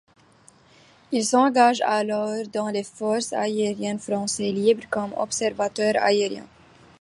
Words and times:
Il 1.11 1.23
s'engage 1.23 1.79
alors 1.81 2.47
dans 2.51 2.69
les 2.69 2.81
Forces 2.81 3.33
Aériennes 3.33 3.99
Françaises 3.99 4.51
Libres 4.55 4.85
comme 4.89 5.13
observateur 5.13 5.93
aérien. 5.99 6.47